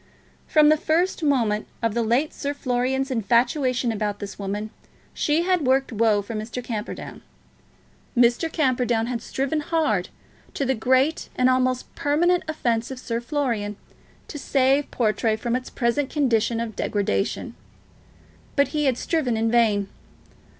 [0.47, 4.71] From the first moment of the late Sir Florian's infatuation about this woman,
[5.13, 6.63] she had worked woe for Mr.
[6.63, 7.21] Camperdown.
[8.17, 8.51] Mr.
[8.51, 10.09] Camperdown had striven hard,
[10.55, 13.75] to the great and almost permanent offence of Sir Florian,
[14.27, 17.53] to save Portray from its present condition of degradation;
[18.55, 19.87] but he had striven in vain.